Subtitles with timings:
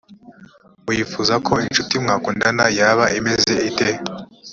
[0.87, 3.89] wifuza ko incuti mwakundana yaba imeze ite?